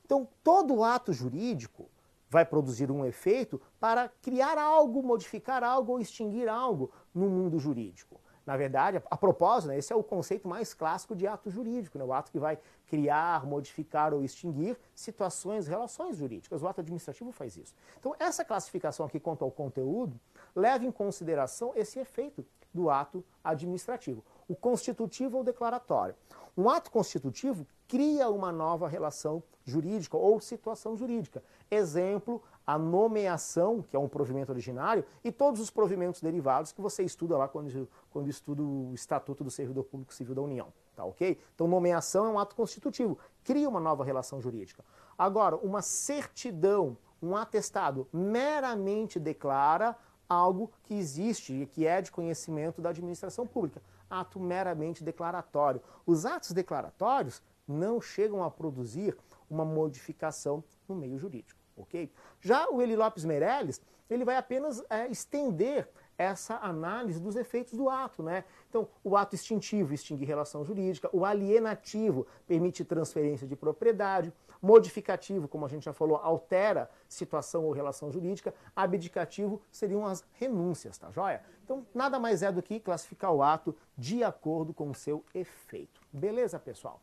Então, 0.07 0.27
todo 0.43 0.83
ato 0.83 1.13
jurídico 1.13 1.91
vai 2.31 2.47
produzir 2.47 2.91
um 2.91 3.05
efeito 3.05 3.61
para 3.79 4.09
criar 4.23 4.57
algo, 4.57 5.03
modificar 5.03 5.63
algo 5.63 5.93
ou 5.93 6.01
extinguir 6.01 6.49
algo 6.49 6.91
no 7.15 7.29
mundo 7.29 7.59
jurídico. 7.59 8.19
Na 8.51 8.57
verdade, 8.57 9.01
a 9.09 9.17
propósito, 9.17 9.69
né, 9.69 9.79
esse 9.79 9.93
é 9.93 9.97
o 9.97 10.03
conceito 10.03 10.49
mais 10.49 10.75
clássico 10.75 11.15
de 11.15 11.25
ato 11.25 11.49
jurídico, 11.49 11.97
né, 11.97 12.05
o 12.05 12.13
ato 12.13 12.33
que 12.33 12.39
vai 12.41 12.59
criar, 12.89 13.47
modificar 13.47 14.13
ou 14.13 14.25
extinguir 14.25 14.77
situações, 14.93 15.69
relações 15.69 16.17
jurídicas. 16.17 16.61
O 16.61 16.67
ato 16.67 16.81
administrativo 16.81 17.31
faz 17.31 17.57
isso. 17.57 17.73
Então, 18.01 18.13
essa 18.19 18.45
classificação 18.45 19.07
aqui 19.07 19.21
quanto 19.21 19.45
ao 19.45 19.53
conteúdo 19.53 20.19
leva 20.53 20.85
em 20.85 20.91
consideração 20.91 21.71
esse 21.77 22.01
efeito 22.01 22.45
do 22.75 22.91
ato 22.91 23.25
administrativo, 23.45 24.25
o 24.49 24.57
constitutivo 24.57 25.37
ou 25.37 25.45
declaratório. 25.45 26.17
Um 26.57 26.69
ato 26.69 26.91
constitutivo 26.91 27.65
cria 27.87 28.29
uma 28.31 28.51
nova 28.51 28.89
relação 28.89 29.45
jurídica 29.65 30.17
ou 30.17 30.41
situação 30.41 30.97
jurídica. 30.97 31.41
Exemplo, 31.71 32.43
a 32.71 32.79
nomeação, 32.79 33.83
que 33.83 33.97
é 33.97 33.99
um 33.99 34.09
provimento 34.09 34.53
originário, 34.53 35.05
e 35.25 35.33
todos 35.33 35.61
os 35.61 35.71
provimentos 35.71 36.21
derivados 36.21 36.71
que 36.71 36.81
você 36.81 37.03
estuda 37.03 37.37
lá 37.37 37.49
quando, 37.49 37.89
quando 38.11 38.31
estuda 38.31 38.63
o 38.63 38.95
Estatuto 38.95 39.43
do 39.43 39.51
Servidor 39.51 39.83
Público 39.83 40.15
Civil 40.15 40.37
da 40.37 40.41
União. 40.41 40.73
Tá 40.95 41.05
ok? 41.05 41.37
Então, 41.53 41.67
nomeação 41.67 42.27
é 42.27 42.29
um 42.29 42.39
ato 42.39 42.55
constitutivo, 42.55 43.19
cria 43.43 43.69
uma 43.69 43.81
nova 43.81 44.05
relação 44.05 44.41
jurídica. 44.41 44.85
Agora, 45.19 45.57
uma 45.57 45.83
certidão, 45.83 46.97
um 47.21 47.35
atestado, 47.35 48.07
meramente 48.13 49.19
declara 49.19 49.97
algo 50.29 50.71
que 50.85 50.95
existe 50.95 51.53
e 51.53 51.67
que 51.67 51.85
é 51.85 52.01
de 52.01 52.13
conhecimento 52.13 52.81
da 52.81 52.91
administração 52.91 53.49
pública. 53.49 53.83
Ato 54.09 54.39
meramente 54.39 55.03
declaratório. 55.03 55.83
Os 56.07 56.25
atos 56.25 56.53
declaratórios 56.53 57.43
não 57.67 58.01
chegam 58.01 58.45
a 58.45 58.51
produzir 58.51 59.17
uma 59.51 59.65
modificação 59.65 60.63
no 60.89 60.95
meio 60.95 61.19
jurídico 61.19 61.60
ok? 61.83 62.11
Já 62.41 62.69
o 62.69 62.81
Eli 62.81 62.97
Lopes 62.97 63.25
Meirelles, 63.25 63.81
ele 64.09 64.25
vai 64.25 64.37
apenas 64.37 64.83
é, 64.91 65.07
estender 65.09 65.89
essa 66.19 66.57
análise 66.57 67.19
dos 67.19 67.35
efeitos 67.35 67.73
do 67.73 67.89
ato, 67.89 68.23
né? 68.23 68.45
Então, 68.69 68.87
o 69.03 69.17
ato 69.17 69.35
extintivo 69.35 69.95
extingue 69.95 70.25
relação 70.25 70.63
jurídica, 70.65 71.09
o 71.15 71.25
alienativo 71.25 72.27
permite 72.47 72.85
transferência 72.85 73.47
de 73.47 73.57
propriedade, 73.57 74.31
modificativo, 74.61 75.49
como 75.49 75.65
a 75.65 75.69
gente 75.69 75.85
já 75.85 75.95
falou, 75.95 76.19
altera 76.19 76.91
situação 77.09 77.65
ou 77.65 77.73
relação 77.73 78.13
jurídica, 78.13 78.55
abdicativo 78.77 79.63
seriam 79.73 80.05
as 80.07 80.23
renúncias, 80.35 80.99
tá 80.99 81.11
joia? 81.11 81.43
Então, 81.65 81.87
nada 81.95 82.19
mais 82.19 82.43
é 82.43 82.53
do 82.53 82.63
que 82.63 82.79
classificar 82.79 83.33
o 83.33 83.43
ato 83.43 83.75
de 83.97 84.23
acordo 84.23 84.75
com 84.75 84.91
o 84.91 84.95
seu 84.95 85.25
efeito. 85.35 86.03
Beleza, 86.13 86.59
pessoal? 86.59 87.01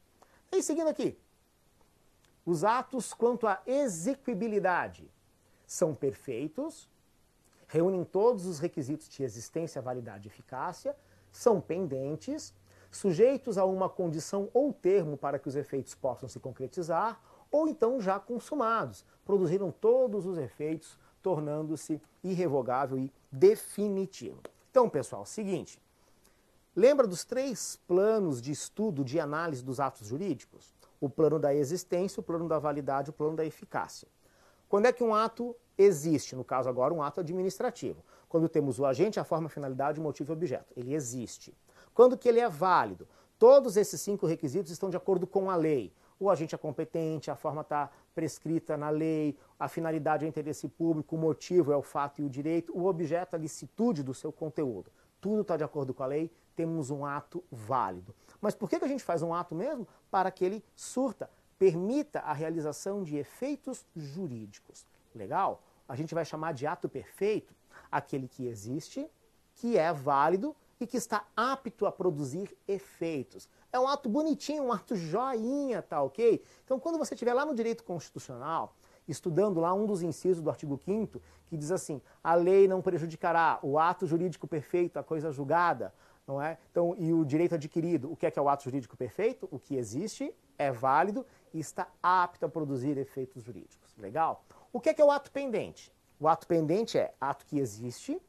E 0.52 0.62
seguindo 0.62 0.90
aqui, 0.90 1.18
os 2.48 2.63
atos 2.63 3.13
quanto 3.13 3.46
à 3.46 3.62
exequibilidade 3.68 5.12
são 5.66 5.94
perfeitos, 5.94 6.89
reúnem 7.68 8.06
todos 8.06 8.46
os 8.46 8.58
requisitos 8.58 9.10
de 9.10 9.22
existência, 9.22 9.82
validade 9.82 10.30
e 10.30 10.32
eficácia, 10.32 10.96
são 11.30 11.60
pendentes, 11.60 12.54
sujeitos 12.89 13.58
a 13.58 13.66
uma 13.66 13.89
condição 13.89 14.50
ou 14.54 14.72
termo 14.72 15.18
para 15.18 15.38
que 15.38 15.50
os 15.50 15.58
efeitos 15.58 15.94
possam 15.94 16.30
se 16.30 16.39
concretizar, 16.39 17.22
ou 17.51 17.68
então 17.68 18.00
já 18.00 18.18
consumados, 18.18 19.06
produziram 19.25 19.70
todos 19.70 20.25
os 20.25 20.38
efeitos, 20.38 20.98
tornando-se 21.22 22.01
irrevogável 22.24 22.98
e 22.98 23.12
definitivo. 23.30 24.42
Então, 24.72 24.89
pessoal, 24.89 25.25
seguinte, 25.25 25.82
lembra 26.74 27.06
dos 27.06 27.25
três 27.25 27.77
planos 27.86 28.42
de 28.42 28.54
estudo 28.54 29.04
de 29.04 29.20
análise 29.20 29.62
dos 29.62 29.82
atos 29.82 30.08
jurídicos? 30.08 30.77
O 31.00 31.10
plano 31.10 31.39
da 31.39 31.54
existência, 31.54 32.20
o 32.20 32.24
plano 32.24 32.48
da 32.48 32.60
validade, 32.60 33.10
o 33.10 33.13
plano 33.13 33.36
da 33.36 33.46
eficácia. 33.46 34.08
Quando 34.68 34.88
é 34.88 34.92
que 34.92 35.04
um 35.04 35.13
ato 35.13 35.56
existe? 35.77 36.36
No 36.36 36.44
caso 36.44 36.68
agora, 36.68 36.94
um 36.94 37.01
ato 37.01 37.22
administrativo. 37.22 38.04
Quando 38.27 38.50
temos 38.50 38.80
o 38.80 38.86
agente, 38.86 39.20
a 39.20 39.24
forma, 39.24 39.48
a 39.48 39.50
finalidade, 39.50 40.00
o 40.00 40.04
motivo 40.04 40.32
e 40.32 40.34
o 40.34 40.36
objeto. 40.36 40.74
Ele 40.75 40.94
existe. 40.94 41.54
Quando 41.94 42.18
que 42.18 42.27
ele 42.27 42.39
é 42.39 42.50
válido? 42.50 43.08
Todos 43.39 43.77
esses 43.77 44.01
cinco 44.01 44.25
requisitos 44.25 44.72
estão 44.72 44.89
de 44.89 44.98
acordo 44.98 45.27
com 45.27 45.50
a 45.50 45.56
lei. 45.56 45.94
O 46.20 46.30
agente 46.30 46.56
é 46.56 46.58
competente, 46.58 47.30
a 47.30 47.36
forma 47.36 47.62
está 47.62 47.92
prescrita 48.16 48.75
na 48.75 48.89
lei, 48.89 49.38
a 49.60 49.68
finalidade 49.68 50.25
é 50.25 50.27
o 50.27 50.30
interesse 50.30 50.68
público, 50.68 51.16
o 51.16 51.20
motivo 51.20 51.72
é 51.72 51.77
o 51.77 51.84
fato 51.84 52.20
e 52.20 52.25
o 52.25 52.30
direito, 52.30 52.75
o 52.75 52.88
objeto 52.88 53.36
a 53.36 53.39
licitude 53.39 54.01
do 54.01 54.16
seu 54.16 54.32
conteúdo. 54.32 54.92
Tudo 55.20 55.42
está 55.42 55.58
de 55.58 55.64
acordo 55.64 55.94
com 55.94 56.04
a 56.04 56.08
lei, 56.08 56.32
temos 56.56 56.90
um 56.90 57.06
ato 57.06 57.44
válido. 57.52 58.16
Mas 58.42 58.56
por 58.56 58.70
que, 58.70 58.80
que 58.80 58.86
a 58.86 58.88
gente 58.88 59.04
faz 59.04 59.22
um 59.22 59.34
ato 59.34 59.56
mesmo? 59.56 59.88
Para 60.10 60.32
que 60.32 60.44
ele 60.44 60.64
surta, 60.76 61.30
permita 61.58 62.20
a 62.20 62.34
realização 62.34 63.04
de 63.04 63.18
efeitos 63.18 63.86
jurídicos. 63.96 64.86
Legal? 65.14 65.62
A 65.88 65.96
gente 65.96 66.14
vai 66.14 66.26
chamar 66.26 66.54
de 66.54 66.68
ato 66.68 66.88
perfeito 66.88 67.56
aquele 67.92 68.28
que 68.28 68.46
existe, 68.48 69.10
que 69.56 69.78
é 69.78 69.92
válido 69.92 70.56
e 70.80 70.86
que 70.86 70.98
está 70.98 71.26
apto 71.36 71.86
a 71.86 71.92
produzir 71.92 72.56
efeitos. 72.68 73.50
É 73.72 73.80
um 73.80 73.88
ato 73.88 74.08
bonitinho, 74.08 74.64
um 74.64 74.72
ato 74.72 74.96
joinha, 74.96 75.82
tá 75.82 76.02
ok? 76.02 76.44
Então, 76.64 76.80
quando 76.80 76.98
você 76.98 77.14
estiver 77.14 77.34
lá 77.34 77.46
no 77.46 77.56
direito 77.56 77.84
constitucional, 77.84 78.76
estudando 79.08 79.60
lá 79.60 79.74
um 79.74 79.86
dos 79.86 80.02
incisos 80.02 80.42
do 80.42 80.50
artigo 80.50 80.80
5 80.84 81.22
que 81.48 81.58
diz 81.58 81.72
assim: 81.72 82.02
a 82.24 82.36
lei 82.36 82.68
não 82.68 82.82
prejudicará 82.82 83.60
o 83.62 83.80
ato 83.80 84.06
jurídico 84.06 84.48
perfeito, 84.48 84.98
a 84.98 85.04
coisa 85.04 85.32
julgada, 85.32 85.94
não 86.28 86.42
é? 86.42 86.58
Então, 86.72 86.96
e 86.98 87.14
o 87.14 87.24
direito 87.24 87.56
adquirido, 87.56 88.12
o 88.12 88.16
que 88.16 88.26
é 88.26 88.32
que 88.32 88.38
é 88.38 88.42
o 88.42 88.50
ato 88.50 88.66
jurídico 88.66 88.98
perfeito? 88.98 89.48
O 89.52 89.58
que 89.58 89.76
existe, 89.76 90.34
é 90.58 90.72
válido 90.72 91.26
e 91.54 91.60
está 91.60 91.88
apto 92.02 92.46
a 92.46 92.50
produzir 92.50 92.98
efeitos 92.98 93.44
jurídicos. 93.44 93.96
Legal? 93.98 94.44
O 94.74 94.80
que 94.80 94.90
é 94.90 94.94
que 94.94 95.02
é 95.02 95.06
o 95.06 95.12
ato 95.12 95.32
pendente? 95.32 95.92
O 96.20 96.28
ato 96.28 96.48
pendente 96.48 96.98
é 96.98 97.14
ato 97.22 97.46
que 97.46 97.60
existe, 97.60 98.20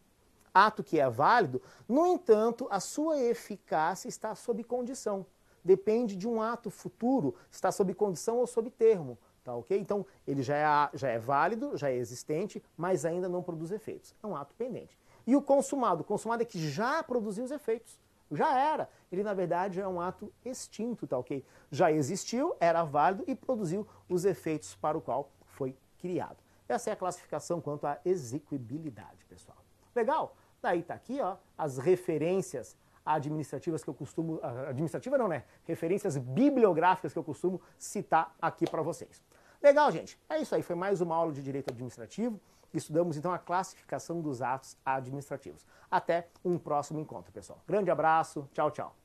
ato 0.53 0.85
que 0.85 1.01
é 1.01 1.09
válido, 1.09 1.63
no 1.89 2.07
entanto, 2.07 2.69
a 2.71 2.81
sua 2.81 3.19
eficácia 3.19 4.09
está 4.09 4.35
sob 4.35 4.63
condição. 4.63 5.25
Depende 5.65 6.17
de 6.17 6.29
um 6.29 6.41
ato 6.41 6.71
futuro, 6.71 7.35
está 7.51 7.73
sob 7.73 7.93
condição 7.95 8.39
ou 8.39 8.47
sob 8.47 8.71
termo. 8.71 9.19
Tá 9.49 9.57
ok? 9.57 9.79
Então, 9.79 10.05
ele 10.27 10.43
já 10.43 10.57
é, 10.57 10.91
já 10.93 11.09
é 11.09 11.19
válido, 11.19 11.75
já 11.75 11.89
é 11.89 11.97
existente, 11.97 12.63
mas 12.77 13.07
ainda 13.07 13.31
não 13.31 13.43
produz 13.43 13.71
efeitos. 13.71 14.15
É 14.23 14.27
um 14.27 14.37
ato 14.37 14.55
pendente. 14.55 14.99
E 15.27 15.35
o 15.35 15.41
consumado? 15.41 16.03
O 16.03 16.05
consumado 16.05 16.43
é 16.43 16.45
que 16.45 16.59
já 16.69 17.03
produziu 17.03 17.45
os 17.45 17.51
efeitos. 17.51 17.99
Já 18.31 18.59
era. 18.59 18.91
Ele, 19.11 19.23
na 19.23 19.33
verdade, 19.33 19.81
é 19.81 19.89
um 19.89 20.03
ato 20.03 20.31
extinto, 20.45 21.07
tá 21.07 21.17
ok? 21.17 21.43
Já 21.71 21.91
existiu, 21.91 22.55
era 22.61 22.85
válido 22.85 23.25
e 23.27 23.35
produziu 23.35 23.89
os 24.07 24.27
efeitos 24.27 24.75
para 24.75 24.99
o 24.99 25.01
qual 25.01 25.31
foi 25.47 25.75
criado. 25.99 26.37
Essa 26.69 26.91
é 26.91 26.93
a 26.93 26.97
classificação 26.97 27.59
quanto 27.59 27.87
à 27.87 27.99
execuibilidade, 28.05 29.25
pessoal. 29.31 29.57
Legal? 29.97 30.37
Daí 30.61 30.81
está 30.81 30.93
aqui 30.93 31.23
ó, 31.23 31.39
as 31.57 31.79
referências 31.79 32.77
administrativas 33.09 33.83
que 33.83 33.89
eu 33.89 33.95
costumo. 33.95 34.39
Administrativa 34.69 35.17
não, 35.17 35.29
né? 35.29 35.45
Referências 35.65 36.19
bibliográficas 36.19 37.13
que 37.13 37.19
eu 37.19 37.25
costumo 37.25 37.61
citar 37.79 38.37
aqui 38.41 38.69
para 38.69 38.83
vocês. 38.83 39.23
Legal, 39.63 39.91
gente? 39.91 40.19
É 40.29 40.39
isso 40.41 40.55
aí. 40.55 40.63
Foi 40.63 40.77
mais 40.77 41.01
uma 41.01 41.15
aula 41.15 41.33
de 41.33 41.43
direito 41.43 41.71
administrativo. 41.71 42.41
Estudamos 42.73 43.17
então 43.17 43.33
a 43.33 43.39
classificação 43.39 44.21
dos 44.21 44.43
atos 44.43 44.77
administrativos. 44.85 45.67
Até 45.91 46.29
um 46.45 46.59
próximo 46.59 47.01
encontro, 47.01 47.33
pessoal. 47.33 47.61
Grande 47.67 47.91
abraço. 47.91 48.49
Tchau, 48.53 48.71
tchau. 48.71 48.98